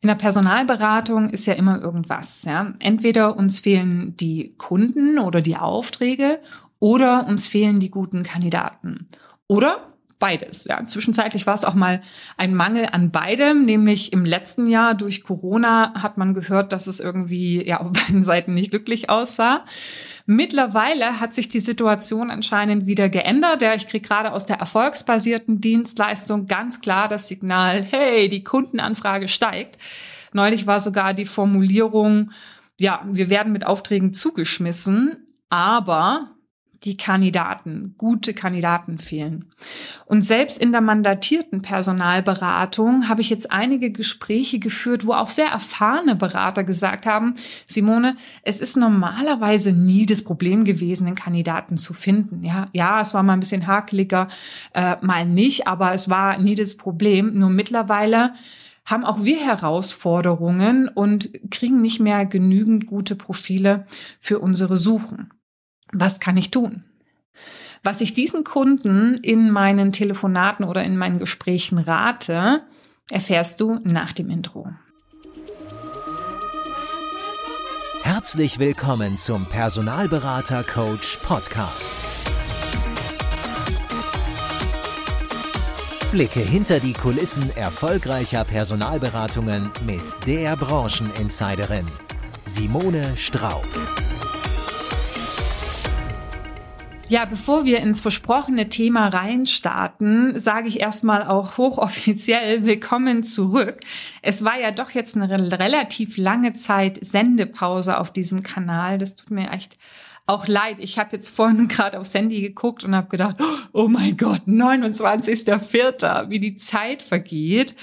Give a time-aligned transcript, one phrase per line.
[0.00, 2.42] In der Personalberatung ist ja immer irgendwas.
[2.44, 2.74] Ja?
[2.78, 6.40] Entweder uns fehlen die Kunden oder die Aufträge
[6.78, 9.08] oder uns fehlen die guten Kandidaten.
[9.48, 10.64] Oder beides.
[10.64, 10.84] Ja.
[10.86, 12.00] Zwischenzeitlich war es auch mal
[12.36, 17.00] ein Mangel an beidem, nämlich im letzten Jahr durch Corona hat man gehört, dass es
[17.00, 19.64] irgendwie ja auf beiden Seiten nicht glücklich aussah.
[20.24, 23.62] Mittlerweile hat sich die Situation anscheinend wieder geändert.
[23.62, 29.28] Ja, ich kriege gerade aus der erfolgsbasierten Dienstleistung ganz klar das Signal, hey, die Kundenanfrage
[29.28, 29.78] steigt.
[30.32, 32.30] Neulich war sogar die Formulierung,
[32.78, 36.35] ja, wir werden mit Aufträgen zugeschmissen, aber
[36.84, 39.46] die Kandidaten, gute Kandidaten fehlen.
[40.04, 45.48] Und selbst in der mandatierten Personalberatung habe ich jetzt einige Gespräche geführt, wo auch sehr
[45.48, 47.34] erfahrene Berater gesagt haben,
[47.66, 52.44] Simone, es ist normalerweise nie das Problem gewesen, einen Kandidaten zu finden.
[52.44, 54.28] Ja, ja, es war mal ein bisschen hakeliger,
[54.74, 57.38] äh, mal nicht, aber es war nie das Problem.
[57.38, 58.34] Nur mittlerweile
[58.84, 63.86] haben auch wir Herausforderungen und kriegen nicht mehr genügend gute Profile
[64.20, 65.30] für unsere Suchen
[65.92, 66.84] was kann ich tun?
[67.82, 72.62] Was ich diesen Kunden in meinen Telefonaten oder in meinen Gesprächen rate,
[73.10, 74.68] erfährst du nach dem Intro.
[78.02, 81.92] Herzlich willkommen zum Personalberater Coach Podcast.
[86.12, 91.86] Blicke hinter die Kulissen erfolgreicher Personalberatungen mit der Brancheninsiderin
[92.46, 93.66] Simone Straub.
[97.08, 103.78] Ja, bevor wir ins versprochene Thema reinstarten, sage ich erstmal auch hochoffiziell willkommen zurück.
[104.22, 108.98] Es war ja doch jetzt eine relativ lange Zeit Sendepause auf diesem Kanal.
[108.98, 109.78] Das tut mir echt
[110.26, 110.78] auch leid.
[110.80, 113.36] Ich habe jetzt vorhin gerade auf Sandy geguckt und habe gedacht,
[113.72, 117.76] oh mein Gott, 29.04., wie die Zeit vergeht.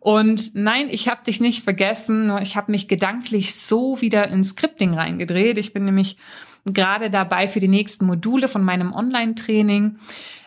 [0.00, 4.94] Und nein, ich habe dich nicht vergessen, ich habe mich gedanklich so wieder ins Scripting
[4.94, 5.58] reingedreht.
[5.58, 6.18] Ich bin nämlich
[6.64, 9.98] gerade dabei für die nächsten Module von meinem Online-Training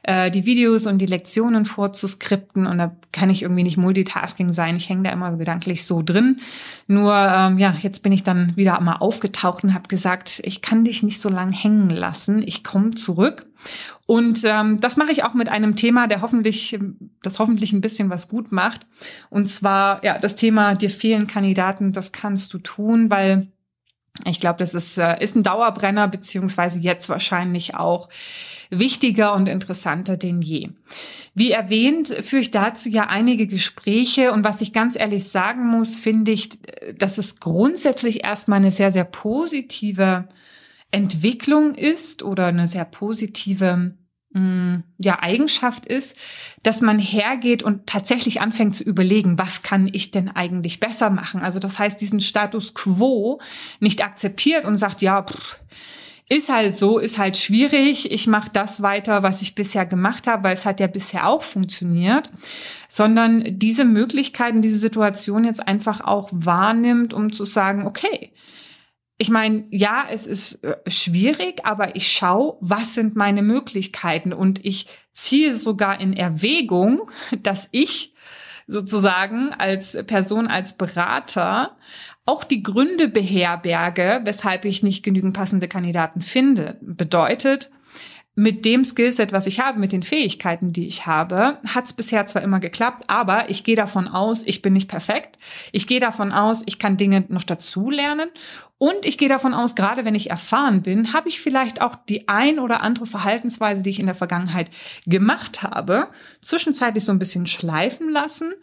[0.07, 4.77] äh, die Videos und die Lektionen vorzuskripten und da kann ich irgendwie nicht Multitasking sein.
[4.77, 6.39] Ich hänge da immer gedanklich so drin.
[6.87, 10.85] Nur ähm, ja, jetzt bin ich dann wieder mal aufgetaucht und habe gesagt, ich kann
[10.85, 12.41] dich nicht so lang hängen lassen.
[12.41, 13.47] Ich komme zurück
[14.05, 16.79] und ähm, das mache ich auch mit einem Thema, der hoffentlich,
[17.21, 18.87] das hoffentlich ein bisschen was gut macht.
[19.29, 21.91] Und zwar ja das Thema: Dir fehlen Kandidaten.
[21.91, 23.47] Das kannst du tun, weil
[24.25, 28.09] ich glaube, das ist, äh, ist ein Dauerbrenner, beziehungsweise jetzt wahrscheinlich auch
[28.69, 30.69] wichtiger und interessanter denn je.
[31.33, 35.95] Wie erwähnt, führe ich dazu ja einige Gespräche und was ich ganz ehrlich sagen muss,
[35.95, 36.49] finde ich,
[36.97, 40.27] dass es grundsätzlich erstmal eine sehr, sehr positive
[40.91, 43.93] Entwicklung ist oder eine sehr positive
[44.97, 46.15] ja, Eigenschaft ist,
[46.63, 51.41] dass man hergeht und tatsächlich anfängt zu überlegen, was kann ich denn eigentlich besser machen?
[51.41, 53.39] Also das heißt, diesen Status quo
[53.79, 55.59] nicht akzeptiert und sagt, ja, pff,
[56.29, 60.43] ist halt so, ist halt schwierig, ich mache das weiter, was ich bisher gemacht habe,
[60.43, 62.29] weil es hat ja bisher auch funktioniert,
[62.89, 68.31] sondern diese Möglichkeiten, diese Situation jetzt einfach auch wahrnimmt, um zu sagen, okay,
[69.17, 74.63] ich meine, ja, es ist äh, schwierig, aber ich schaue, was sind meine Möglichkeiten und
[74.63, 77.09] ich ziehe sogar in Erwägung,
[77.41, 78.13] dass ich
[78.67, 81.77] sozusagen als Person, als Berater
[82.25, 86.77] auch die Gründe beherberge, weshalb ich nicht genügend passende Kandidaten finde.
[86.81, 87.71] Bedeutet,
[88.39, 92.27] mit dem Skillset, was ich habe, mit den Fähigkeiten, die ich habe, hat es bisher
[92.27, 95.39] zwar immer geklappt, aber ich gehe davon aus, ich bin nicht perfekt.
[95.71, 98.29] Ich gehe davon aus, ich kann Dinge noch dazu lernen.
[98.77, 102.27] Und ich gehe davon aus, gerade wenn ich erfahren bin, habe ich vielleicht auch die
[102.27, 104.69] ein oder andere Verhaltensweise, die ich in der Vergangenheit
[105.07, 106.09] gemacht habe,
[106.43, 108.53] zwischenzeitlich so ein bisschen schleifen lassen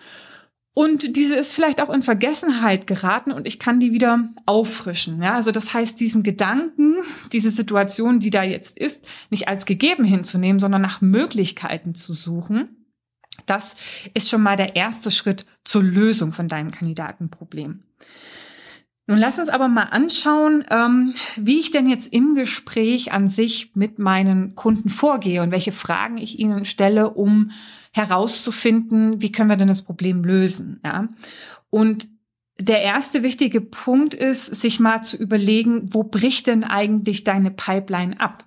[0.75, 5.23] und diese ist vielleicht auch in Vergessenheit geraten und ich kann die wieder auffrischen.
[5.23, 6.97] Ja, also das heißt, diesen Gedanken,
[7.33, 12.87] diese Situation, die da jetzt ist, nicht als gegeben hinzunehmen, sondern nach Möglichkeiten zu suchen.
[13.47, 13.77] Das
[14.15, 17.85] ist schon mal der erste Schritt zur Lösung von deinem Kandidatenproblem.
[19.07, 23.73] Nun lass uns aber mal anschauen, ähm, wie ich denn jetzt im Gespräch an sich
[23.75, 27.51] mit meinen Kunden vorgehe und welche Fragen ich ihnen stelle, um
[27.95, 30.81] herauszufinden, wie können wir denn das Problem lösen.
[30.85, 31.09] Ja?
[31.71, 32.09] Und
[32.59, 38.19] der erste wichtige Punkt ist, sich mal zu überlegen, wo bricht denn eigentlich deine Pipeline
[38.21, 38.45] ab?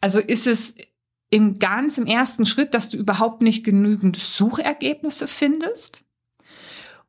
[0.00, 0.74] Also ist es
[1.30, 6.04] im ganz im ersten Schritt, dass du überhaupt nicht genügend Suchergebnisse findest?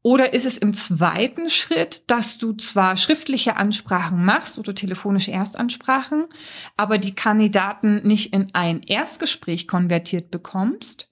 [0.03, 6.25] Oder ist es im zweiten Schritt, dass du zwar schriftliche Ansprachen machst oder telefonische Erstansprachen,
[6.77, 11.10] aber die Kandidaten nicht in ein Erstgespräch konvertiert bekommst?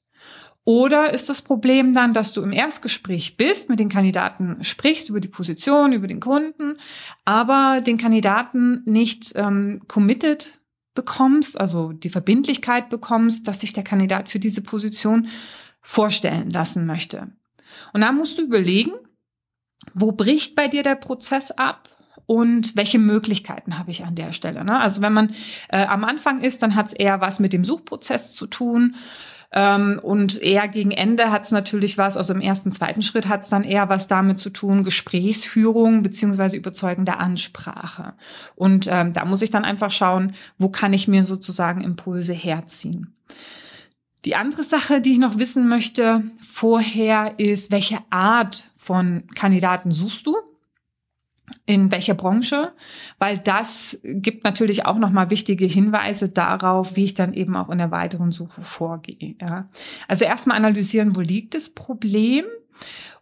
[0.66, 5.20] Oder ist das Problem dann, dass du im Erstgespräch bist, mit den Kandidaten sprichst über
[5.20, 6.78] die Position, über den Kunden,
[7.26, 10.60] aber den Kandidaten nicht ähm, committed
[10.94, 15.30] bekommst, also die Verbindlichkeit bekommst, dass sich der Kandidat für diese Position
[15.82, 17.32] vorstellen lassen möchte.
[17.94, 18.92] Und da musst du überlegen,
[19.94, 21.90] wo bricht bei dir der Prozess ab?
[22.26, 24.64] und welche Möglichkeiten habe ich an der Stelle.
[24.64, 24.80] Ne?
[24.80, 25.34] Also wenn man
[25.70, 28.96] äh, am Anfang ist, dann hat es eher was mit dem Suchprozess zu tun.
[29.52, 33.44] Ähm, und eher gegen Ende hat es natürlich was, also im ersten, zweiten Schritt hat
[33.44, 38.14] es dann eher was damit zu tun, Gesprächsführung beziehungsweise überzeugende Ansprache.
[38.56, 43.16] Und ähm, da muss ich dann einfach schauen, wo kann ich mir sozusagen Impulse herziehen.
[44.26, 50.28] Die andere Sache, die ich noch wissen möchte vorher, ist, welche Art von Kandidaten suchst
[50.28, 50.36] du?
[51.70, 52.72] In welcher Branche,
[53.20, 57.78] weil das gibt natürlich auch nochmal wichtige Hinweise darauf, wie ich dann eben auch in
[57.78, 59.36] der weiteren Suche vorgehe.
[59.40, 59.70] Ja.
[60.08, 62.46] Also erstmal analysieren, wo liegt das Problem?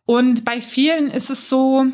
[0.06, 1.88] Und bei vielen ist es so,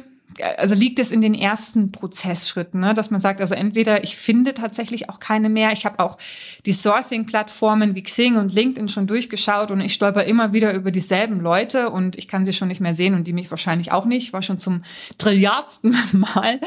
[0.57, 2.93] also liegt es in den ersten Prozessschritten, ne?
[2.93, 6.17] dass man sagt, also entweder ich finde tatsächlich auch keine mehr, ich habe auch
[6.65, 11.39] die Sourcing-Plattformen wie Xing und LinkedIn schon durchgeschaut und ich stolper immer wieder über dieselben
[11.39, 14.23] Leute und ich kann sie schon nicht mehr sehen und die mich wahrscheinlich auch nicht,
[14.23, 14.83] ich war schon zum
[15.17, 16.59] trilliardsten Mal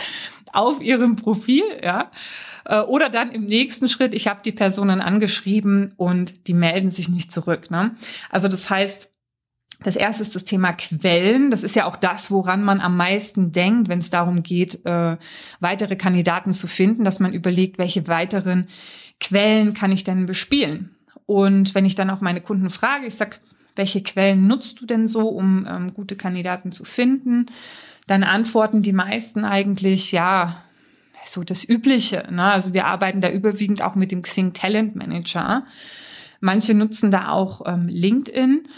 [0.53, 2.11] auf ihrem Profil, ja.
[2.65, 7.09] Äh, oder dann im nächsten Schritt, ich habe die Personen angeschrieben und die melden sich
[7.09, 7.71] nicht zurück.
[7.71, 7.95] Ne?
[8.31, 9.11] Also das heißt,
[9.83, 11.51] das erste ist das Thema Quellen.
[11.51, 15.17] Das ist ja auch das, woran man am meisten denkt, wenn es darum geht, äh,
[15.61, 18.69] weitere Kandidaten zu finden, dass man überlegt, welche weiteren
[19.21, 20.95] Quellen kann ich denn bespielen?
[21.27, 23.41] Und wenn ich dann auch meine Kunden frage, ich sag,
[23.75, 27.47] welche Quellen nutzt du denn so, um ähm, gute Kandidaten zu finden?
[28.07, 30.57] Dann antworten die meisten eigentlich, ja,
[31.25, 32.27] so das Übliche.
[32.31, 32.45] Ne?
[32.45, 35.65] Also wir arbeiten da überwiegend auch mit dem Xing Talent Manager.
[36.41, 38.69] Manche nutzen da auch ähm, LinkedIn.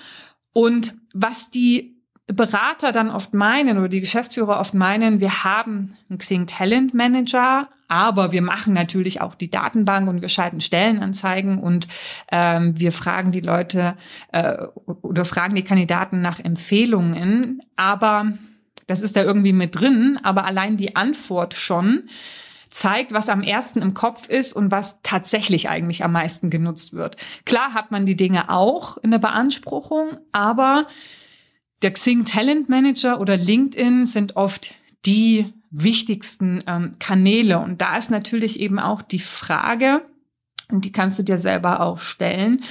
[0.59, 1.95] Und was die
[2.27, 7.69] Berater dann oft meinen oder die Geschäftsführer oft meinen, wir haben einen Xing Talent Manager,
[7.87, 11.87] aber wir machen natürlich auch die Datenbank und wir schalten Stellenanzeigen und
[12.33, 13.95] ähm, wir fragen die Leute
[14.33, 17.63] äh, oder fragen die Kandidaten nach Empfehlungen.
[17.77, 18.33] Aber
[18.89, 22.09] das ist da irgendwie mit drin, aber allein die Antwort schon
[22.71, 27.17] zeigt, was am ersten im Kopf ist und was tatsächlich eigentlich am meisten genutzt wird.
[27.45, 30.87] Klar hat man die Dinge auch in der Beanspruchung, aber
[31.83, 34.75] der Xing Talent Manager oder LinkedIn sind oft
[35.07, 37.59] die wichtigsten ähm, Kanäle.
[37.59, 40.03] Und da ist natürlich eben auch die Frage,
[40.71, 42.63] und die kannst du dir selber auch stellen,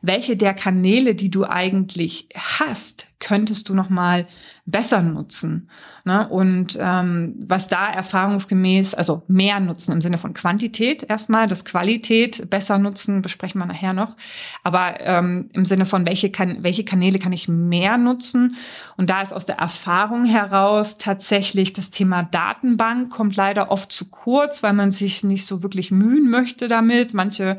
[0.00, 4.26] welche der Kanäle, die du eigentlich hast, könntest du noch mal
[4.66, 5.70] besser nutzen.
[6.04, 6.28] Ne?
[6.28, 12.50] Und ähm, was da erfahrungsgemäß, also mehr nutzen im Sinne von Quantität erstmal, das Qualität
[12.50, 14.16] besser nutzen, besprechen wir nachher noch.
[14.64, 18.56] Aber ähm, im Sinne von, welche, kan welche Kanäle kann ich mehr nutzen?
[18.96, 24.06] Und da ist aus der Erfahrung heraus tatsächlich das Thema Datenbank kommt leider oft zu
[24.06, 27.14] kurz, weil man sich nicht so wirklich mühen möchte damit.
[27.14, 27.58] Manche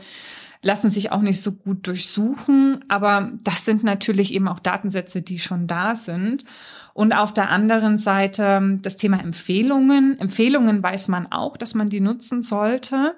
[0.63, 5.37] lassen sich auch nicht so gut durchsuchen, aber das sind natürlich eben auch Datensätze, die
[5.39, 6.45] schon da sind.
[6.93, 10.19] Und auf der anderen Seite das Thema Empfehlungen.
[10.19, 13.15] Empfehlungen weiß man auch, dass man die nutzen sollte.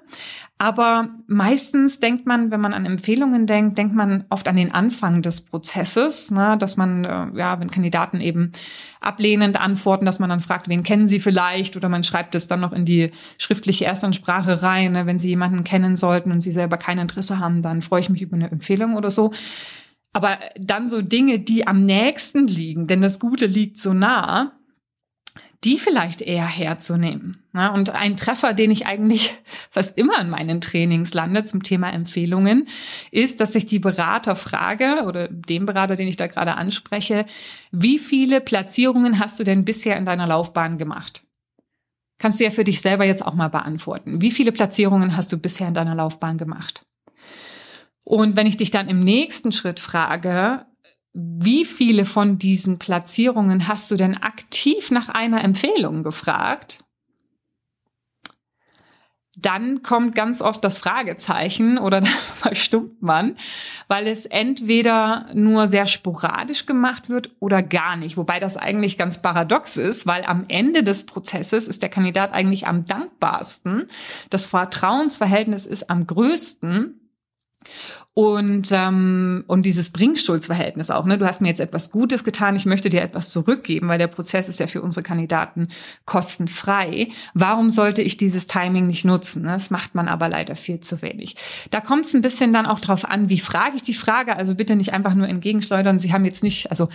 [0.56, 5.20] Aber meistens denkt man, wenn man an Empfehlungen denkt, denkt man oft an den Anfang
[5.20, 8.52] des Prozesses, ne, dass man, äh, ja, wenn Kandidaten eben
[9.02, 11.76] ablehnend antworten, dass man dann fragt, wen kennen Sie vielleicht?
[11.76, 14.92] Oder man schreibt es dann noch in die schriftliche Erstansprache rein.
[14.92, 18.08] Ne, wenn Sie jemanden kennen sollten und Sie selber kein Interesse haben, dann freue ich
[18.08, 19.32] mich über eine Empfehlung oder so.
[20.12, 24.56] Aber dann so Dinge, die am nächsten liegen, denn das Gute liegt so nah,
[25.64, 27.42] die vielleicht eher herzunehmen.
[27.52, 29.34] Und ein Treffer, den ich eigentlich
[29.70, 32.68] fast immer in meinen Trainings lande zum Thema Empfehlungen,
[33.10, 37.26] ist, dass ich die Berater frage oder den Berater, den ich da gerade anspreche,
[37.72, 41.24] wie viele Platzierungen hast du denn bisher in deiner Laufbahn gemacht?
[42.18, 44.20] Kannst du ja für dich selber jetzt auch mal beantworten.
[44.22, 46.86] Wie viele Platzierungen hast du bisher in deiner Laufbahn gemacht?
[48.08, 50.64] Und wenn ich dich dann im nächsten Schritt frage,
[51.12, 56.84] wie viele von diesen Platzierungen hast du denn aktiv nach einer Empfehlung gefragt?
[59.36, 63.36] Dann kommt ganz oft das Fragezeichen oder dann verstummt man,
[63.88, 68.16] weil es entweder nur sehr sporadisch gemacht wird oder gar nicht.
[68.16, 72.68] Wobei das eigentlich ganz paradox ist, weil am Ende des Prozesses ist der Kandidat eigentlich
[72.68, 73.90] am dankbarsten.
[74.30, 77.00] Das Vertrauensverhältnis ist am größten.
[78.18, 81.04] Und ähm, und dieses Bringschuldsverhältnis auch.
[81.04, 81.18] Ne?
[81.18, 84.48] Du hast mir jetzt etwas Gutes getan, ich möchte dir etwas zurückgeben, weil der Prozess
[84.48, 85.68] ist ja für unsere Kandidaten
[86.06, 87.08] kostenfrei.
[87.34, 89.42] Warum sollte ich dieses Timing nicht nutzen?
[89.42, 89.48] Ne?
[89.48, 91.36] Das macht man aber leider viel zu wenig.
[91.70, 94.34] Da kommt es ein bisschen dann auch drauf an, wie frage ich die Frage.
[94.36, 95.98] Also bitte nicht einfach nur entgegenschleudern.
[95.98, 96.88] Sie haben jetzt nicht, also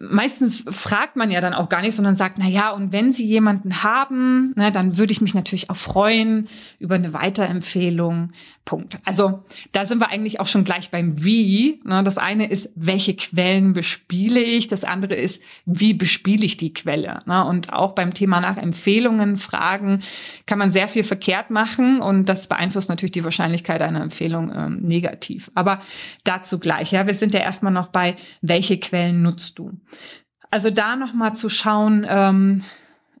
[0.00, 3.26] meistens fragt man ja dann auch gar nicht, sondern sagt, na ja, und wenn Sie
[3.26, 6.48] jemanden haben, ne, dann würde ich mich natürlich auch freuen
[6.78, 8.32] über eine Weiterempfehlung.
[8.64, 8.98] Punkt.
[9.04, 11.82] Also da sind wir eigentlich auch schon gleich beim Wie.
[11.84, 12.02] Ne.
[12.02, 14.68] Das eine ist, welche Quellen bespiele ich?
[14.68, 17.20] Das andere ist, wie bespiele ich die Quelle?
[17.26, 17.44] Ne.
[17.44, 20.02] Und auch beim Thema nach Empfehlungen, Fragen
[20.46, 24.80] kann man sehr viel verkehrt machen und das beeinflusst natürlich die Wahrscheinlichkeit einer Empfehlung ähm,
[24.80, 25.50] negativ.
[25.54, 25.80] Aber
[26.24, 26.90] dazu gleich.
[26.90, 29.72] Ja, wir sind ja erstmal noch bei, welche Quellen nutzt du?
[30.50, 32.64] Also da nochmal zu schauen, ähm,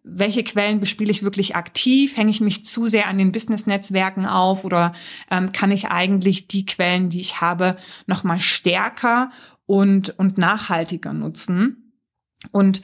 [0.04, 2.16] welche Quellen bespiele ich wirklich aktiv?
[2.16, 4.92] Hänge ich mich zu sehr an den Business-Netzwerken auf oder
[5.30, 9.30] ähm, kann ich eigentlich die Quellen, die ich habe, nochmal stärker
[9.64, 11.94] und, und nachhaltiger nutzen?
[12.52, 12.82] Und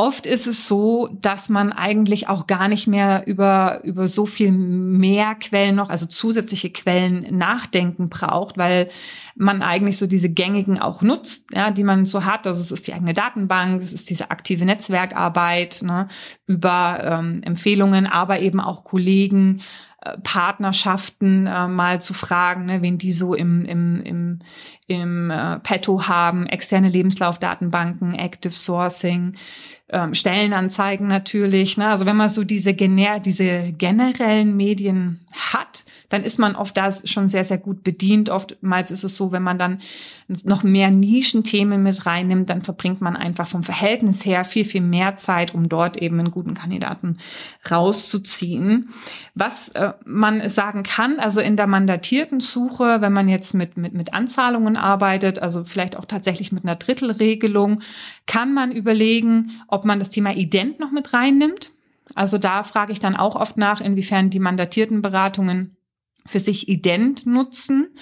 [0.00, 4.50] Oft ist es so, dass man eigentlich auch gar nicht mehr über, über so viel
[4.50, 8.88] mehr Quellen noch, also zusätzliche Quellen nachdenken braucht, weil
[9.36, 12.46] man eigentlich so diese gängigen auch nutzt, ja, die man so hat.
[12.46, 16.08] Also es ist die eigene Datenbank, es ist diese aktive Netzwerkarbeit ne,
[16.46, 19.60] über ähm, Empfehlungen, aber eben auch Kollegen,
[20.00, 24.38] äh, Partnerschaften äh, mal zu fragen, ne, wen die so im, im, im,
[24.86, 29.36] im äh, Petto haben, externe Lebenslaufdatenbanken, Active Sourcing,
[29.92, 31.76] ähm, Stellenanzeigen natürlich.
[31.76, 31.88] Ne?
[31.88, 36.90] Also wenn man so diese, gener diese generellen Medien hat, dann ist man oft da
[36.92, 38.30] schon sehr, sehr gut bedient.
[38.30, 39.80] Oftmals ist es so, wenn man dann
[40.44, 45.16] noch mehr Nischenthemen mit reinnimmt, dann verbringt man einfach vom Verhältnis her viel, viel mehr
[45.16, 47.18] Zeit, um dort eben einen guten Kandidaten
[47.70, 48.90] rauszuziehen.
[49.34, 53.94] Was äh, man sagen kann, also in der mandatierten Suche, wenn man jetzt mit, mit,
[53.94, 57.82] mit Anzahlungen arbeitet, also vielleicht auch tatsächlich mit einer Drittelregelung,
[58.26, 61.72] kann man überlegen, ob man das Thema Ident noch mit reinnimmt.
[62.14, 65.76] Also da frage ich dann auch oft nach, inwiefern die mandatierten Beratungen
[66.26, 67.94] für sich ident nutzen,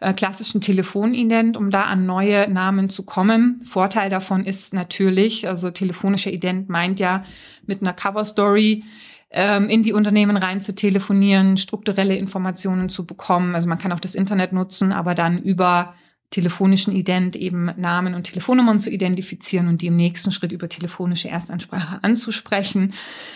[0.00, 3.62] äh, klassischen Telefonident, um da an neue Namen zu kommen.
[3.64, 7.24] Vorteil davon ist natürlich, also telefonischer Ident meint ja
[7.66, 8.84] mit einer Cover Story
[9.30, 13.54] ähm, in die Unternehmen rein zu telefonieren, strukturelle Informationen zu bekommen.
[13.54, 15.94] Also man kann auch das Internet nutzen, aber dann über
[16.34, 21.28] telefonischen Ident eben Namen und Telefonnummern zu identifizieren und die im nächsten Schritt über telefonische
[21.28, 22.92] Erstansprache anzusprechen.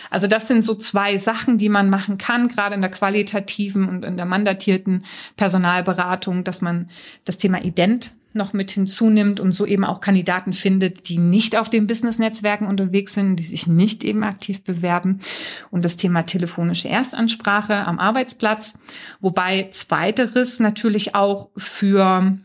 [0.09, 4.03] Also das sind so zwei Sachen, die man machen kann, gerade in der qualitativen und
[4.03, 5.05] in der mandatierten
[5.37, 6.89] Personalberatung, dass man
[7.23, 11.69] das Thema Ident noch mit hinzunimmt und so eben auch Kandidaten findet, die nicht auf
[11.69, 15.19] den Business-Netzwerken unterwegs sind, die sich nicht eben aktiv bewerben.
[15.71, 18.77] Und das Thema telefonische Erstansprache am Arbeitsplatz,
[19.21, 22.37] wobei zweiteres natürlich auch für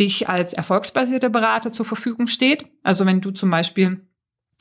[0.00, 2.66] dich als erfolgsbasierter Berater zur Verfügung steht.
[2.82, 4.00] Also wenn du zum Beispiel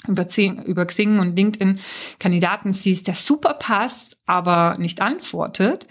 [0.07, 0.25] über,
[0.65, 1.79] über Xing und LinkedIn
[2.19, 5.87] Kandidaten siehst, der super passt, aber nicht antwortet,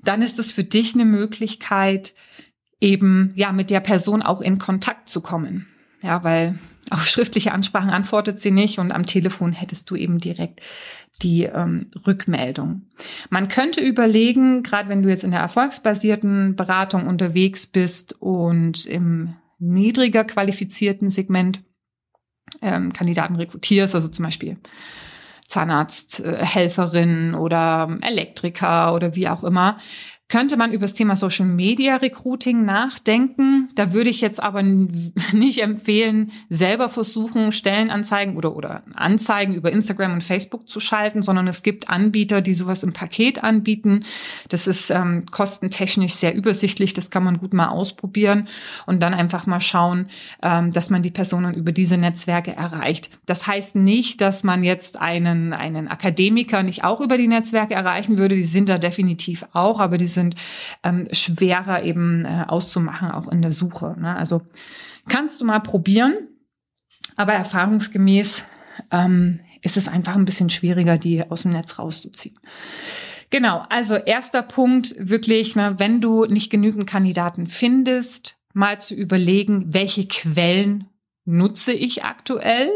[0.00, 2.14] dann ist es für dich eine Möglichkeit,
[2.80, 5.68] eben ja mit der Person auch in Kontakt zu kommen.
[6.02, 6.58] Ja, weil
[6.90, 10.60] auf schriftliche Ansprachen antwortet sie nicht und am Telefon hättest du eben direkt
[11.22, 12.82] die ähm, Rückmeldung.
[13.30, 19.34] Man könnte überlegen, gerade wenn du jetzt in der erfolgsbasierten Beratung unterwegs bist und im
[19.58, 21.64] niedriger qualifizierten Segment
[22.62, 24.58] ähm, Kandidaten rekrutierst, also zum Beispiel
[25.48, 29.78] Zahnarzthelferin äh, oder Elektriker oder wie auch immer,
[30.28, 33.68] könnte man über das Thema Social Media Recruiting nachdenken.
[33.76, 34.62] Da würde ich jetzt aber
[35.32, 41.46] nicht empfehlen, selber versuchen, Stellenanzeigen oder, oder Anzeigen über Instagram und Facebook zu schalten, sondern
[41.46, 44.04] es gibt Anbieter, die sowas im Paket anbieten.
[44.48, 46.92] Das ist ähm, kostentechnisch sehr übersichtlich.
[46.92, 48.48] Das kann man gut mal ausprobieren
[48.86, 50.08] und dann einfach mal schauen,
[50.42, 53.10] ähm, dass man die Personen über diese Netzwerke erreicht.
[53.26, 58.18] Das heißt nicht, dass man jetzt einen, einen Akademiker nicht auch über die Netzwerke erreichen
[58.18, 58.34] würde.
[58.34, 60.34] Die sind da definitiv auch, aber die sind
[60.82, 63.94] ähm, schwerer eben äh, auszumachen, auch in der Suche.
[63.98, 64.16] Ne?
[64.16, 64.42] Also
[65.08, 66.14] kannst du mal probieren,
[67.14, 68.44] aber erfahrungsgemäß
[68.90, 72.38] ähm, ist es einfach ein bisschen schwieriger, die aus dem Netz rauszuziehen.
[73.30, 79.74] Genau, also erster Punkt wirklich, ne, wenn du nicht genügend Kandidaten findest, mal zu überlegen,
[79.74, 80.88] welche Quellen
[81.24, 82.70] nutze ich aktuell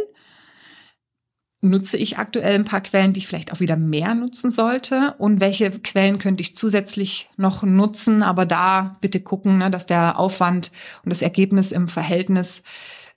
[1.63, 5.41] nutze ich aktuell ein paar Quellen, die ich vielleicht auch wieder mehr nutzen sollte und
[5.41, 10.73] welche Quellen könnte ich zusätzlich noch nutzen, aber da bitte gucken, ne, dass der Aufwand
[11.05, 12.63] und das Ergebnis im Verhältnis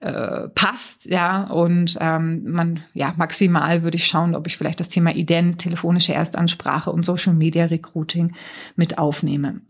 [0.01, 4.89] äh, passt, ja, und ähm, man, ja, maximal würde ich schauen, ob ich vielleicht das
[4.89, 8.33] Thema Ident, telefonische Erstansprache und Social Media Recruiting
[8.75, 9.61] mit aufnehme.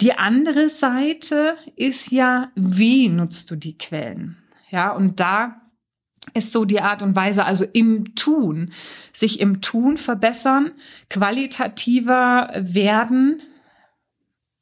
[0.00, 4.38] Die andere Seite ist ja, wie nutzt du die Quellen?
[4.70, 5.61] Ja, und da
[6.34, 8.72] ist so die Art und Weise, also im Tun,
[9.12, 10.72] sich im Tun verbessern,
[11.08, 13.42] qualitativer werden,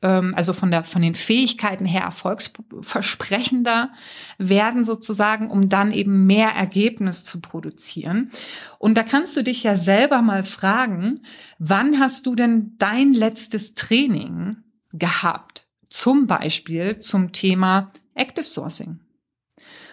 [0.03, 3.91] ähm, also von der, von den Fähigkeiten her erfolgsversprechender
[4.39, 8.31] werden sozusagen, um dann eben mehr Ergebnis zu produzieren.
[8.79, 11.21] Und da kannst du dich ja selber mal fragen,
[11.59, 14.57] wann hast du denn dein letztes Training
[14.93, 15.67] gehabt?
[15.89, 19.01] Zum Beispiel zum Thema Active Sourcing.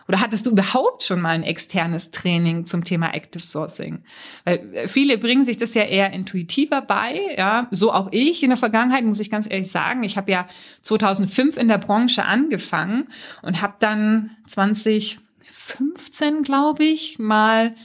[0.08, 4.04] Oder hattest du überhaupt schon mal ein externes Training zum Thema Active Sourcing?
[4.46, 8.50] Weil äh, viele bringen sich das ja eher intuitiver bei, ja, so auch ich in
[8.50, 10.04] der Vergangenheit, muss ich ganz ehrlich sagen.
[10.04, 10.48] Ich habe ja
[10.84, 13.08] 2005 in der Branche angefangen
[13.42, 17.76] und habe dann 2015, glaube ich, mal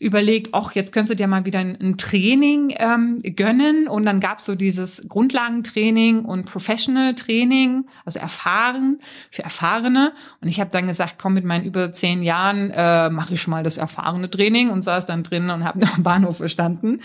[0.00, 3.86] überlegt, ach, jetzt könntest du dir mal wieder ein, Training ähm, gönnen.
[3.86, 10.14] Und dann gab's so dieses Grundlagentraining und Professional Training, also erfahren für Erfahrene.
[10.40, 13.50] Und ich habe dann gesagt, komm, mit meinen über zehn Jahren äh, mache ich schon
[13.50, 17.00] mal das erfahrene Training und saß dann drin und habe noch am Bahnhof verstanden.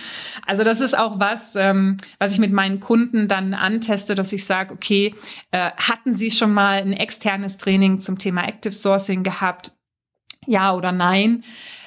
[0.48, 4.46] Also das ist auch was, ähm, was ich mit meinen Kunden dann anteste, dass ich
[4.46, 5.14] sage, okay,
[5.52, 9.74] äh, hatten Sie schon mal ein externes Training zum Thema Active Sourcing gehabt?
[10.48, 11.44] Ja oder nein?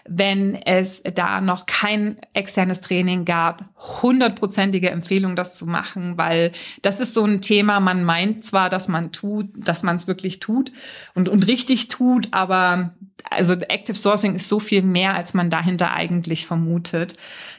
[0.09, 3.65] wenn es da noch kein externes Training gab,
[4.03, 8.88] hundertprozentige Empfehlung, das zu machen, weil das ist so ein Thema, man meint zwar, dass
[8.88, 10.73] man tut, dass man es wirklich tut
[11.15, 12.95] und, und richtig tut, aber
[13.31, 17.15] also Active Sourcing ist so viel mehr, als man dahinter eigentlich vermutet.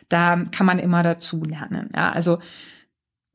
[0.08, 1.90] Da kann man immer dazu lernen.
[1.96, 2.40] Ja, also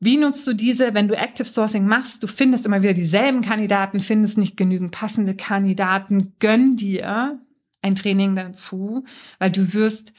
[0.01, 2.21] wie nutzt du diese, wenn du Active Sourcing machst?
[2.21, 6.33] Du findest immer wieder dieselben Kandidaten, findest nicht genügend passende Kandidaten.
[6.39, 7.39] Gönn dir
[7.85, 9.05] ein Training dazu,
[9.39, 10.11] weil du wirst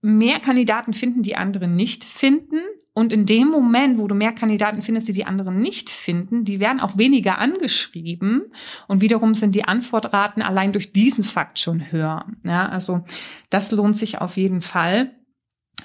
[0.00, 2.60] mehr Kandidaten finden, die andere nicht finden.
[2.96, 6.60] Und in dem Moment, wo du mehr Kandidaten findest, die die anderen nicht finden, die
[6.60, 8.52] werden auch weniger angeschrieben.
[8.86, 12.26] Und wiederum sind die Antwortraten allein durch diesen Fakt schon höher.
[12.44, 13.04] Ja, also
[13.50, 15.12] das lohnt sich auf jeden Fall.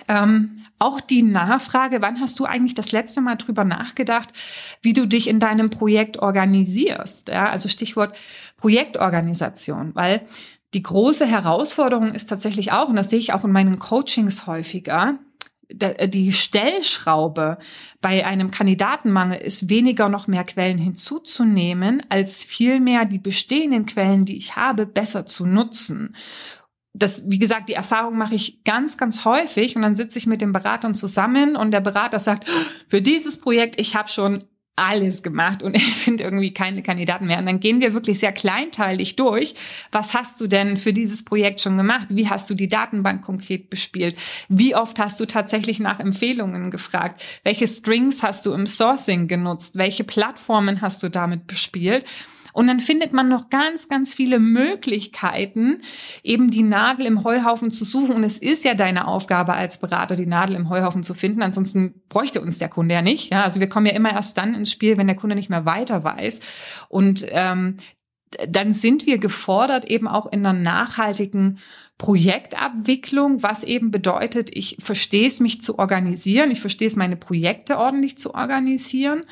[0.08, 4.30] Ähm, auch die Nachfrage, wann hast du eigentlich das letzte Mal drüber nachgedacht,
[4.82, 7.28] wie du dich in deinem Projekt organisierst?
[7.28, 8.18] Ja, also Stichwort
[8.58, 10.26] Projektorganisation, weil
[10.74, 15.20] die große Herausforderung ist tatsächlich auch, und das sehe ich auch in meinen Coachings häufiger,
[15.72, 17.60] die Stellschraube
[18.02, 24.38] bei einem Kandidatenmangel ist weniger noch mehr Quellen hinzuzunehmen, als vielmehr die bestehenden Quellen, die
[24.38, 26.16] ich habe, besser zu nutzen.
[26.94, 30.42] Das, wie gesagt, die Erfahrung mache ich ganz, ganz häufig und dann sitze ich mit
[30.42, 32.50] den Beratern zusammen und der Berater sagt,
[32.88, 34.46] für dieses Projekt, ich habe schon
[34.80, 37.40] alles gemacht und ich finde irgendwie keine Kandidaten mehr.
[37.40, 39.56] Und dann gehen wir wirklich sehr kleinteilig durch.
[39.92, 42.08] Was hast du denn für dieses Projekt schon gemacht?
[42.10, 44.16] Wie hast du die Datenbank konkret bespielt?
[44.48, 47.22] Wie oft hast du tatsächlich nach Empfehlungen gefragt?
[47.44, 49.76] Welche Strings hast du im Sourcing genutzt?
[49.76, 52.06] Welche Plattformen hast du damit bespielt?
[52.54, 55.82] Und dann findet man noch ganz, ganz viele Möglichkeiten,
[56.24, 58.16] eben die Nadel im Heuhaufen zu suchen.
[58.16, 61.42] Und es ist ja deine Aufgabe als Berater, die Nadel im Heuhaufen zu finden.
[61.42, 63.32] Ansonsten bräuchte uns der Kunde ja nicht.
[63.32, 65.66] Ja, also wir kommen ja immer erst dann ins Spiel, wenn der Kunde nicht mehr
[65.66, 66.40] weiter weiß.
[66.88, 67.78] Und ähm,
[68.48, 71.60] dann sind wir gefordert, eben auch in einer nachhaltigen
[71.98, 77.78] Projektabwicklung, was eben bedeutet, ich verstehe es, mich zu organisieren, ich verstehe es, meine Projekte
[77.78, 79.24] ordentlich zu organisieren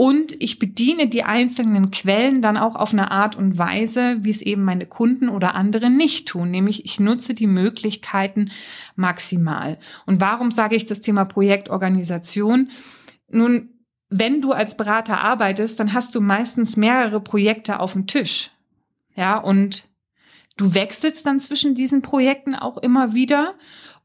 [0.00, 4.40] und ich bediene die einzelnen Quellen dann auch auf eine Art und Weise, wie es
[4.40, 8.50] eben meine Kunden oder andere nicht tun, nämlich ich nutze die Möglichkeiten
[8.96, 9.78] maximal.
[10.06, 12.70] Und warum sage ich das Thema Projektorganisation?
[13.28, 13.74] Nun,
[14.08, 18.52] wenn du als Berater arbeitest, dann hast du meistens mehrere Projekte auf dem Tisch.
[19.16, 19.86] Ja, und
[20.56, 23.52] du wechselst dann zwischen diesen Projekten auch immer wieder.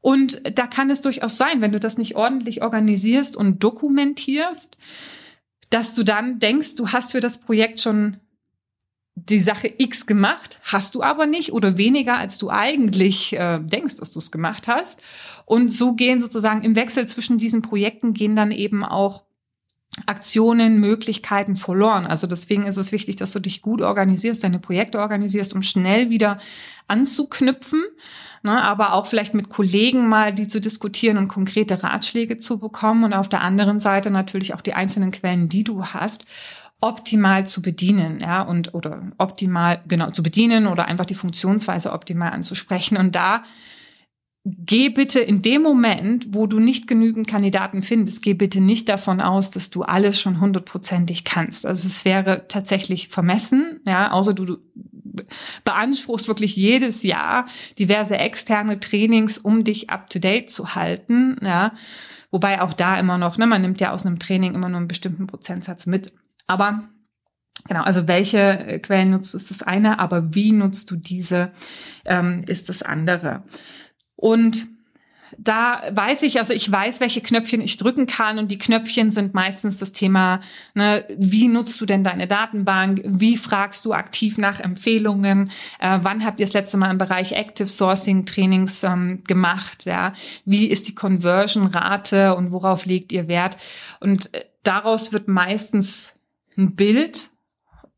[0.02, 4.76] Und da kann es durchaus sein, wenn du das nicht ordentlich organisierst und dokumentierst,
[5.70, 8.18] dass du dann denkst, du hast für das Projekt schon
[9.16, 13.96] die Sache X gemacht, hast du aber nicht oder weniger, als du eigentlich äh, denkst,
[13.96, 15.00] dass du es gemacht hast.
[15.46, 19.25] Und so gehen sozusagen im Wechsel zwischen diesen Projekten gehen dann eben auch
[20.04, 22.06] Aktionen, Möglichkeiten verloren.
[22.06, 26.10] Also deswegen ist es wichtig, dass du dich gut organisierst, deine Projekte organisierst, um schnell
[26.10, 26.38] wieder
[26.86, 27.82] anzuknüpfen,
[28.42, 33.04] ne, aber auch vielleicht mit Kollegen mal die zu diskutieren und konkrete Ratschläge zu bekommen
[33.04, 36.26] und auf der anderen Seite natürlich auch die einzelnen Quellen, die du hast,
[36.80, 42.32] optimal zu bedienen, ja, und oder optimal genau zu bedienen oder einfach die Funktionsweise optimal
[42.32, 43.44] anzusprechen und da
[44.48, 49.20] geh bitte in dem Moment, wo du nicht genügend Kandidaten findest, geh bitte nicht davon
[49.20, 51.66] aus, dass du alles schon hundertprozentig kannst.
[51.66, 54.58] Also es wäre tatsächlich vermessen, ja, außer du, du
[55.64, 57.46] beanspruchst wirklich jedes Jahr
[57.78, 61.72] diverse externe Trainings, um dich up to date zu halten, ja.
[62.30, 64.88] Wobei auch da immer noch, ne, man nimmt ja aus einem Training immer nur einen
[64.88, 66.12] bestimmten Prozentsatz mit.
[66.46, 66.88] Aber
[67.68, 71.50] Genau, also welche Quellen nutzt du, ist das eine, aber wie nutzt du diese,
[72.04, 73.42] ähm, ist das andere.
[74.16, 74.66] Und
[75.38, 78.38] da weiß ich, also ich weiß, welche Knöpfchen ich drücken kann.
[78.38, 80.40] Und die Knöpfchen sind meistens das Thema,
[80.74, 85.50] ne, wie nutzt du denn deine Datenbank, wie fragst du aktiv nach Empfehlungen,
[85.80, 90.12] äh, wann habt ihr das letzte Mal im Bereich Active Sourcing Trainings ähm, gemacht, ja,
[90.44, 93.56] wie ist die Conversion Rate und worauf legt ihr Wert?
[94.00, 96.14] Und äh, daraus wird meistens
[96.56, 97.30] ein Bild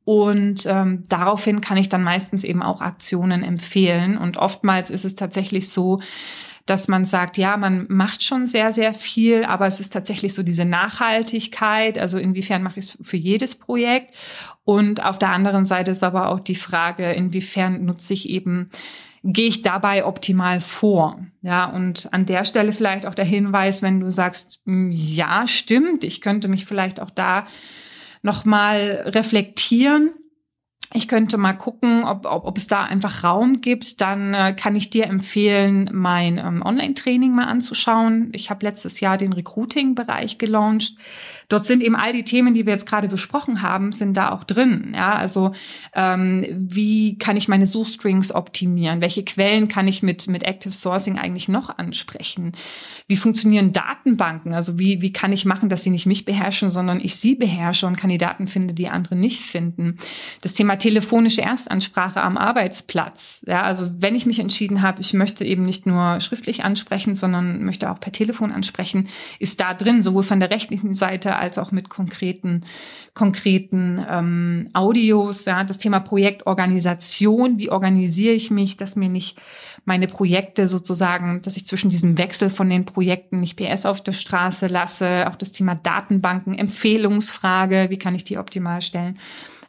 [0.08, 4.16] und ähm, daraufhin kann ich dann meistens eben auch Aktionen empfehlen.
[4.16, 6.00] Und oftmals ist es tatsächlich so,
[6.64, 10.42] dass man sagt, ja, man macht schon sehr, sehr viel, aber es ist tatsächlich so
[10.42, 14.14] diese Nachhaltigkeit, also inwiefern mache ich es für jedes Projekt.
[14.64, 18.70] Und auf der anderen Seite ist aber auch die Frage, inwiefern nutze ich eben
[19.24, 21.18] gehe ich dabei optimal vor?
[21.42, 26.02] Ja, und an der Stelle vielleicht auch der Hinweis, wenn du sagst, hm, ja, stimmt,
[26.02, 27.44] ich könnte mich vielleicht auch da
[28.22, 30.10] nochmal reflektieren
[30.94, 34.00] ich könnte mal gucken, ob, ob, ob es da einfach Raum gibt.
[34.00, 38.30] Dann äh, kann ich dir empfehlen, mein ähm, Online-Training mal anzuschauen.
[38.32, 40.94] Ich habe letztes Jahr den Recruiting-Bereich gelauncht.
[41.48, 44.44] Dort sind eben all die Themen, die wir jetzt gerade besprochen haben, sind da auch
[44.44, 44.92] drin.
[44.94, 45.52] Ja, also
[45.94, 49.00] ähm, wie kann ich meine Suchstrings optimieren?
[49.00, 52.52] Welche Quellen kann ich mit mit Active Sourcing eigentlich noch ansprechen?
[53.08, 54.52] Wie funktionieren Datenbanken?
[54.52, 57.86] Also wie wie kann ich machen, dass sie nicht mich beherrschen, sondern ich sie beherrsche
[57.86, 59.96] und Kandidaten finde, die andere nicht finden?
[60.42, 63.42] Das Thema telefonische Erstansprache am Arbeitsplatz.
[63.46, 67.64] Ja, also wenn ich mich entschieden habe, ich möchte eben nicht nur schriftlich ansprechen, sondern
[67.64, 71.72] möchte auch per Telefon ansprechen, ist da drin, sowohl von der rechtlichen Seite als auch
[71.72, 72.64] mit konkreten,
[73.14, 75.44] konkreten ähm, Audios.
[75.44, 79.38] Ja, das Thema Projektorganisation, wie organisiere ich mich, dass mir nicht
[79.84, 84.12] meine Projekte sozusagen, dass ich zwischen diesem Wechsel von den Projekten nicht PS auf der
[84.12, 89.18] Straße lasse, auch das Thema Datenbanken, Empfehlungsfrage, wie kann ich die optimal stellen.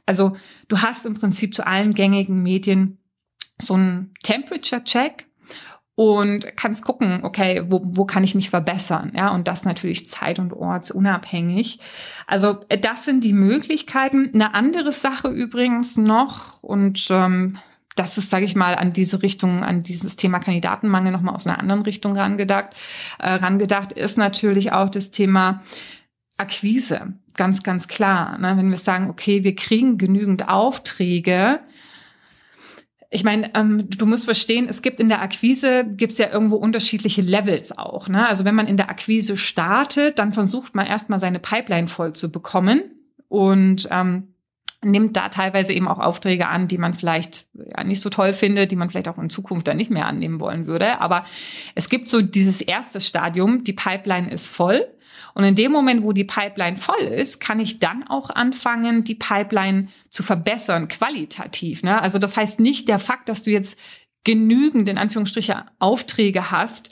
[0.09, 0.35] Also
[0.69, 2.97] du hast im Prinzip zu allen gängigen Medien
[3.61, 5.27] so einen Temperature-Check
[5.93, 9.11] und kannst gucken, okay, wo, wo kann ich mich verbessern?
[9.15, 11.79] Ja, und das natürlich zeit- und ortsunabhängig.
[12.25, 14.31] Also das sind die Möglichkeiten.
[14.33, 17.59] Eine andere Sache übrigens noch und ähm,
[17.95, 21.59] das ist, sage ich mal, an diese Richtung, an dieses Thema Kandidatenmangel nochmal aus einer
[21.59, 22.69] anderen Richtung rangedacht,
[23.19, 25.61] äh, rangedacht, ist natürlich auch das Thema
[26.39, 28.37] Akquise, ganz, ganz klar.
[28.37, 28.55] Ne?
[28.57, 31.59] Wenn wir sagen, okay, wir kriegen genügend Aufträge,
[33.11, 37.21] ich meine, ähm, du musst verstehen, es gibt in der Akquise gibt's ja irgendwo unterschiedliche
[37.21, 38.07] Levels auch.
[38.07, 38.27] Ne?
[38.27, 42.31] Also wenn man in der Akquise startet, dann versucht man erstmal seine Pipeline voll zu
[42.31, 42.83] bekommen
[43.27, 44.35] und ähm,
[44.83, 48.71] nimmt da teilweise eben auch Aufträge an, die man vielleicht ja, nicht so toll findet,
[48.71, 51.01] die man vielleicht auch in Zukunft dann nicht mehr annehmen wollen würde.
[51.01, 51.25] Aber
[51.75, 54.87] es gibt so dieses erste Stadium, die Pipeline ist voll.
[55.33, 59.15] Und in dem Moment, wo die Pipeline voll ist, kann ich dann auch anfangen, die
[59.15, 61.83] Pipeline zu verbessern, qualitativ.
[61.83, 62.01] Ne?
[62.01, 63.77] Also das heißt nicht der Fakt, dass du jetzt
[64.23, 66.89] genügend, in Anführungsstriche, Aufträge hast,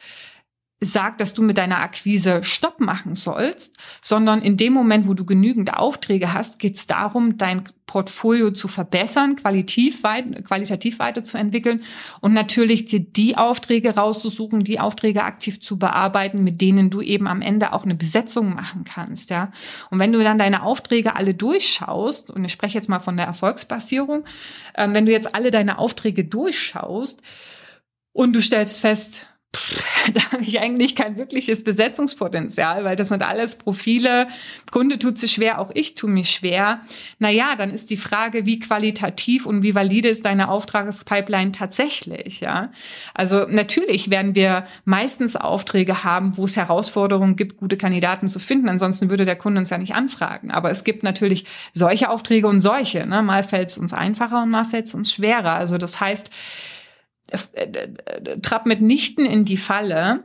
[0.79, 5.25] sagt, dass du mit deiner Akquise Stopp machen sollst, sondern in dem Moment, wo du
[5.25, 11.81] genügend Aufträge hast, geht es darum, dein Portfolio zu verbessern, qualitativ, weit, qualitativ weiterzuentwickeln
[12.21, 17.27] und natürlich dir die Aufträge rauszusuchen, die Aufträge aktiv zu bearbeiten, mit denen du eben
[17.27, 19.51] am Ende auch eine Besetzung machen kannst, ja.
[19.89, 23.25] Und wenn du dann deine Aufträge alle durchschaust, und ich spreche jetzt mal von der
[23.25, 24.25] Erfolgsbasierung,
[24.73, 27.21] äh, wenn du jetzt alle deine Aufträge durchschaust
[28.11, 29.27] und du stellst fest,
[30.13, 34.27] da habe ich eigentlich kein wirkliches Besetzungspotenzial, weil das sind alles Profile.
[34.71, 36.81] Kunde tut sich schwer, auch ich tue mich schwer.
[37.19, 42.71] Naja, dann ist die Frage, wie qualitativ und wie valide ist deine Auftragspipeline tatsächlich, ja?
[43.13, 48.69] Also natürlich werden wir meistens Aufträge haben, wo es Herausforderungen gibt, gute Kandidaten zu finden.
[48.69, 50.51] Ansonsten würde der Kunde uns ja nicht anfragen.
[50.51, 53.05] Aber es gibt natürlich solche Aufträge und solche.
[53.05, 53.21] Ne?
[53.21, 55.53] Mal fällt es uns einfacher und mal fällt es uns schwerer.
[55.53, 56.29] Also das heißt,
[58.41, 60.23] trapp mitnichten in die Falle,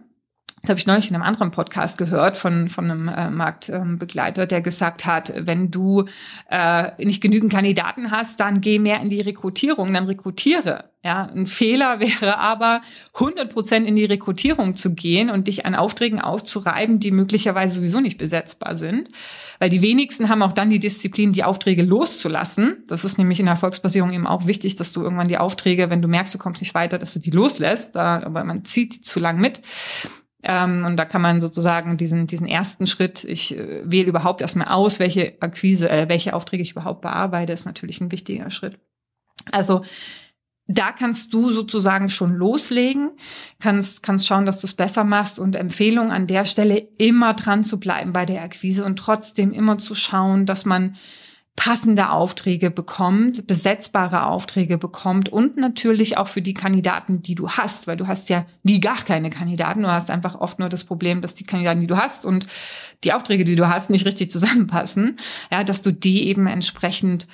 [0.62, 4.60] das habe ich neulich in einem anderen Podcast gehört von, von einem äh, Marktbegleiter, der
[4.60, 6.04] gesagt hat, wenn du
[6.48, 10.84] äh, nicht genügend Kandidaten hast, dann geh mehr in die Rekrutierung, dann rekrutiere.
[11.04, 12.80] Ja, ein Fehler wäre aber,
[13.14, 17.98] 100 Prozent in die Rekrutierung zu gehen und dich an Aufträgen aufzureiben, die möglicherweise sowieso
[17.98, 19.08] nicht besetzbar sind.
[19.58, 22.84] Weil die wenigsten haben auch dann die Disziplin, die Aufträge loszulassen.
[22.86, 26.02] Das ist nämlich in der Erfolgsbasierung eben auch wichtig, dass du irgendwann die Aufträge, wenn
[26.02, 27.96] du merkst, du kommst nicht weiter, dass du die loslässt.
[27.96, 29.60] Da, aber man zieht die zu lang mit.
[30.42, 34.68] Ähm, und da kann man sozusagen diesen, diesen ersten Schritt, ich äh, wähle überhaupt erstmal
[34.68, 38.78] aus, welche Akquise, äh, welche Aufträge ich überhaupt bearbeite, ist natürlich ein wichtiger Schritt.
[39.50, 39.82] Also
[40.66, 43.10] da kannst du sozusagen schon loslegen,
[43.60, 47.64] kannst, kannst schauen, dass du es besser machst und Empfehlung an der Stelle immer dran
[47.64, 50.96] zu bleiben bei der Akquise und trotzdem immer zu schauen, dass man
[51.56, 57.86] passende Aufträge bekommt, besetzbare Aufträge bekommt und natürlich auch für die Kandidaten, die du hast,
[57.86, 61.20] weil du hast ja nie gar keine Kandidaten, du hast einfach oft nur das Problem,
[61.20, 62.46] dass die Kandidaten, die du hast und
[63.04, 65.18] die Aufträge, die du hast, nicht richtig zusammenpassen,
[65.50, 67.26] ja, dass du die eben entsprechend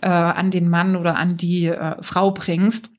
[0.00, 2.90] äh, an den Mann oder an die äh, Frau bringst.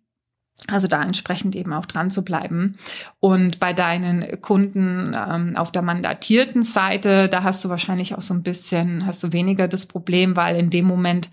[0.68, 2.76] Also da entsprechend eben auch dran zu bleiben.
[3.20, 8.34] Und bei deinen Kunden ähm, auf der mandatierten Seite, da hast du wahrscheinlich auch so
[8.34, 11.30] ein bisschen, hast du weniger das Problem, weil in dem Moment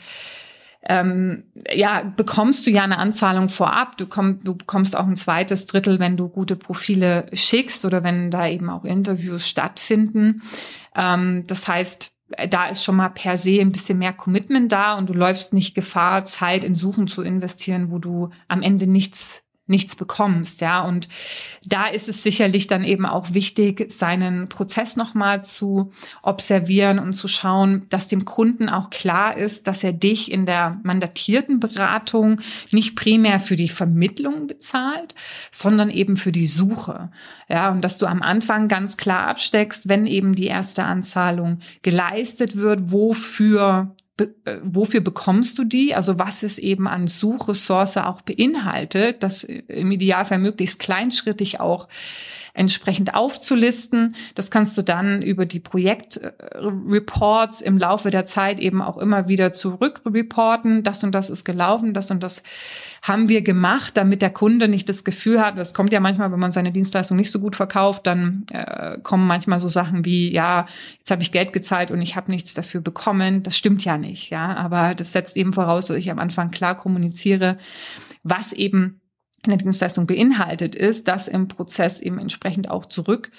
[0.89, 3.97] ähm, ja, bekommst du ja eine Anzahlung vorab.
[3.97, 8.31] Du, komm, du bekommst auch ein zweites Drittel, wenn du gute Profile schickst oder wenn
[8.31, 10.43] da eben auch Interviews stattfinden.
[10.95, 12.16] Ähm, das heißt,
[12.51, 15.75] da ist schon mal per se ein bisschen mehr Commitment da und du läufst nicht
[15.75, 20.83] Gefahr, Zeit in Suchen zu investieren, wo du am Ende nichts nichts bekommst, ja.
[20.83, 21.09] Und
[21.65, 25.91] da ist es sicherlich dann eben auch wichtig, seinen Prozess nochmal zu
[26.23, 30.81] observieren und zu schauen, dass dem Kunden auch klar ist, dass er dich in der
[30.83, 35.15] mandatierten Beratung nicht primär für die Vermittlung bezahlt,
[35.51, 37.11] sondern eben für die Suche.
[37.49, 42.57] Ja, und dass du am Anfang ganz klar absteckst, wenn eben die erste Anzahlung geleistet
[42.57, 45.95] wird, wofür Be äh, wofür bekommst du die?
[45.95, 51.89] Also was es eben an Suchressource auch beinhaltet, das im Idealfall möglichst kleinschrittig auch
[52.57, 54.17] entsprechend aufzulisten.
[54.35, 59.53] Das kannst du dann über die Projektreports im Laufe der Zeit eben auch immer wieder
[59.53, 60.83] zurückreporten.
[60.83, 62.43] Das und das ist gelaufen, das und das
[63.03, 66.41] haben wir gemacht, damit der Kunde nicht das Gefühl hat, das kommt ja manchmal, wenn
[66.41, 70.67] man seine Dienstleistung nicht so gut verkauft, dann äh, kommen manchmal so Sachen wie, ja,
[70.99, 73.43] jetzt habe ich Geld gezahlt und ich habe nichts dafür bekommen.
[73.43, 76.77] Das stimmt ja nicht, ja, aber das setzt eben voraus, dass ich am Anfang klar
[76.77, 77.59] kommuniziere,
[78.23, 79.01] was eben
[79.47, 83.31] eine Dienstleistung beinhaltet, ist, dass im Prozess eben entsprechend auch zurück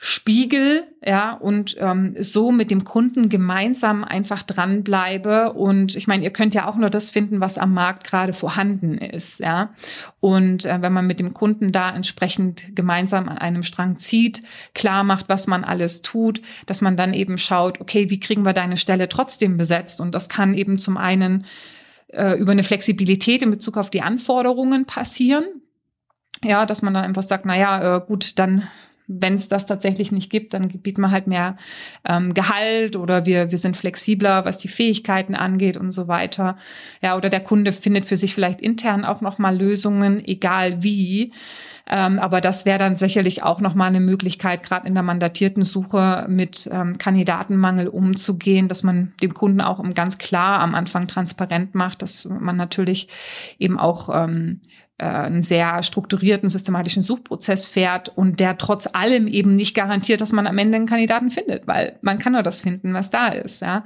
[0.00, 5.54] Spiegel, ja, und ähm, so mit dem Kunden gemeinsam einfach dranbleibe.
[5.54, 8.96] Und ich meine, ihr könnt ja auch nur das finden, was am Markt gerade vorhanden
[8.96, 9.74] ist, ja.
[10.20, 15.02] Und äh, wenn man mit dem Kunden da entsprechend gemeinsam an einem Strang zieht, klar
[15.02, 18.76] macht, was man alles tut, dass man dann eben schaut, okay, wie kriegen wir deine
[18.76, 20.00] Stelle trotzdem besetzt?
[20.00, 21.44] Und das kann eben zum einen
[22.08, 25.44] äh, über eine Flexibilität in Bezug auf die Anforderungen passieren.
[26.42, 28.68] Ja, dass man dann einfach sagt, na ja, äh, gut, dann
[29.08, 31.56] wenn es das tatsächlich nicht gibt, dann bieten wir halt mehr
[32.06, 36.56] ähm, Gehalt oder wir, wir sind flexibler, was die Fähigkeiten angeht und so weiter.
[37.02, 41.32] Ja, oder der Kunde findet für sich vielleicht intern auch nochmal Lösungen, egal wie.
[41.90, 46.26] Ähm, aber das wäre dann sicherlich auch nochmal eine Möglichkeit, gerade in der mandatierten Suche
[46.28, 52.02] mit ähm, Kandidatenmangel umzugehen, dass man dem Kunden auch ganz klar am Anfang transparent macht,
[52.02, 53.08] dass man natürlich
[53.58, 59.54] eben auch ähm, äh, einen sehr strukturierten, systematischen Suchprozess fährt und der trotz allem eben
[59.54, 62.94] nicht garantiert, dass man am Ende einen Kandidaten findet, weil man kann nur das finden,
[62.94, 63.84] was da ist, ja.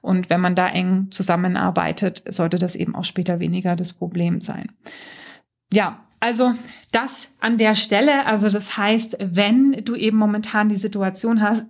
[0.00, 4.72] Und wenn man da eng zusammenarbeitet, sollte das eben auch später weniger das Problem sein.
[5.72, 6.54] Ja, also
[6.90, 11.66] das an der Stelle, also das heißt, wenn du eben momentan die Situation hast,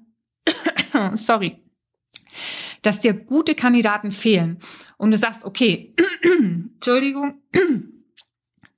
[1.14, 1.58] sorry,
[2.82, 4.58] dass dir gute Kandidaten fehlen
[4.96, 7.34] und du sagst, okay, Entschuldigung,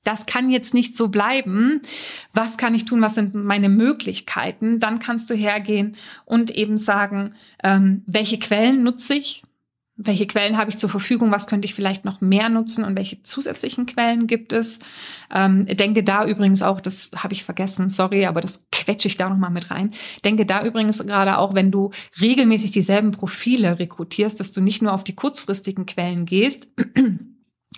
[0.04, 1.82] das kann jetzt nicht so bleiben.
[2.32, 3.02] Was kann ich tun?
[3.02, 4.80] Was sind meine Möglichkeiten?
[4.80, 9.42] Dann kannst du hergehen und eben sagen, ähm, welche Quellen nutze ich?
[10.02, 13.22] welche Quellen habe ich zur Verfügung, was könnte ich vielleicht noch mehr nutzen und welche
[13.22, 14.78] zusätzlichen Quellen gibt es.
[15.30, 19.28] Ähm, denke da übrigens auch, das habe ich vergessen, sorry, aber das quetsche ich da
[19.28, 19.92] nochmal mit rein.
[20.24, 24.94] Denke da übrigens gerade auch, wenn du regelmäßig dieselben Profile rekrutierst, dass du nicht nur
[24.94, 26.68] auf die kurzfristigen Quellen gehst,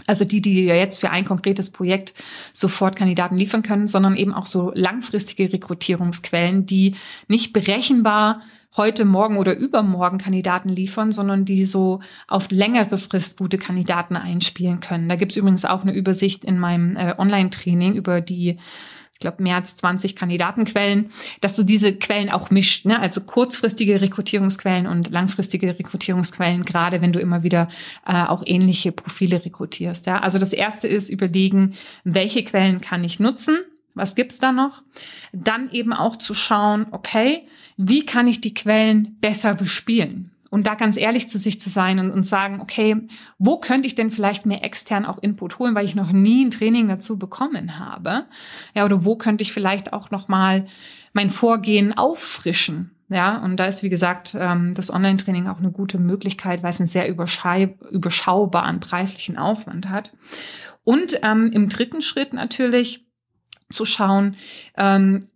[0.07, 2.15] also die, die dir jetzt für ein konkretes Projekt
[2.53, 6.97] sofort Kandidaten liefern können, sondern eben auch so langfristige Rekrutierungsquellen, die
[7.29, 8.41] nicht berechenbar
[8.77, 14.81] heute, morgen oder übermorgen Kandidaten liefern, sondern die so auf längere Frist gute Kandidaten einspielen
[14.81, 15.11] können.
[15.11, 18.59] Da gibt's übrigens auch eine Übersicht in meinem äh, Online-Training über die
[19.23, 23.01] glaube, mehr als 20 Kandidatenquellen, dass du diese Quellen auch mischt, ne?
[23.01, 27.69] also kurzfristige Rekrutierungsquellen und langfristige Rekrutierungsquellen, gerade wenn du immer wieder
[28.07, 30.07] äh, auch ähnliche Profile rekrutierst.
[30.07, 30.21] Ja?
[30.21, 33.59] Also das erste ist überlegen, welche Quellen kann ich nutzen
[33.95, 34.83] was gibt's da noch?
[35.33, 40.32] Dann eben auch zu schauen, okay, wie kann ich die Quellen besser bespielen?
[40.53, 43.07] Und da ganz ehrlich zu sich zu sein und, und sagen, okay,
[43.39, 46.51] wo könnte ich denn vielleicht mehr extern auch Input holen, weil ich noch nie ein
[46.51, 48.27] Training dazu bekommen habe?
[48.75, 50.67] Ja, oder wo könnte ich vielleicht auch noch mal
[51.15, 52.91] mein Vorgehen auffrischen?
[53.09, 56.81] Ja, und da ist, wie gesagt, ähm, das Online-Training auch eine gute Möglichkeit, weil es
[56.81, 60.13] einen sehr überschaubaren preislichen Aufwand hat.
[60.85, 63.07] Und ähm, im dritten Schritt natürlich
[63.71, 64.37] zu schauen,
[64.77, 65.29] ähm,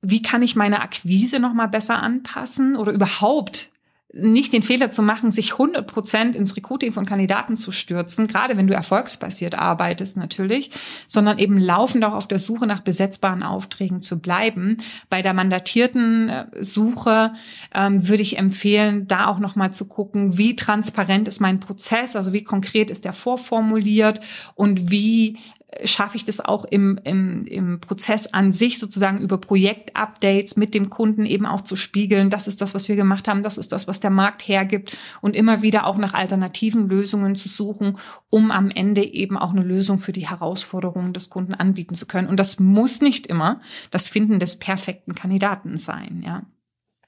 [0.00, 3.73] wie kann ich meine Akquise noch mal besser anpassen oder überhaupt
[4.16, 8.56] nicht den Fehler zu machen, sich 100 Prozent ins Recruiting von Kandidaten zu stürzen, gerade
[8.56, 10.70] wenn du erfolgsbasiert arbeitest natürlich,
[11.08, 14.78] sondern eben laufend auch auf der Suche nach besetzbaren Aufträgen zu bleiben.
[15.10, 17.32] Bei der mandatierten äh, Suche
[17.74, 22.32] ähm, würde ich empfehlen, da auch nochmal zu gucken, wie transparent ist mein Prozess, also
[22.32, 24.20] wie konkret ist der vorformuliert
[24.54, 25.38] und wie
[25.84, 30.90] schaffe ich das auch im, im, im Prozess an sich sozusagen über Projektupdates mit dem
[30.90, 32.30] Kunden eben auch zu spiegeln.
[32.30, 33.42] Das ist das, was wir gemacht haben.
[33.42, 37.48] Das ist das, was der Markt hergibt und immer wieder auch nach alternativen Lösungen zu
[37.48, 37.98] suchen,
[38.30, 42.28] um am Ende eben auch eine Lösung für die Herausforderungen des Kunden anbieten zu können.
[42.28, 43.60] Und das muss nicht immer
[43.90, 46.42] das Finden des perfekten Kandidaten sein, ja.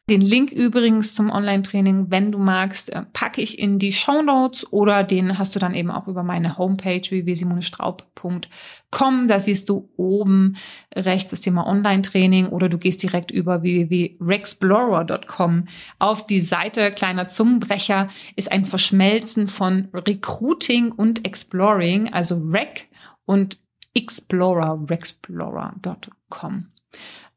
[0.09, 4.73] Den Link übrigens zum Online-Training, wenn du magst, äh, packe ich in die Show Notes
[4.73, 9.27] oder den hast du dann eben auch über meine Homepage www.simonestraub.com.
[9.27, 10.55] Da siehst du oben
[10.95, 15.67] rechts das Thema Online-Training oder du gehst direkt über www.rexplorer.com
[15.99, 16.93] auf die Seite.
[16.93, 22.89] Kleiner Zungenbrecher ist ein Verschmelzen von Recruiting und Exploring, also Rec
[23.25, 23.59] und
[23.93, 26.69] Explorer, rexplorer.com.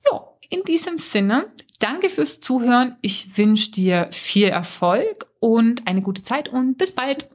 [0.05, 2.97] Ja, in diesem Sinne, Danke fürs Zuhören.
[3.01, 7.29] Ich wünsche dir viel Erfolg und eine gute Zeit und bis bald.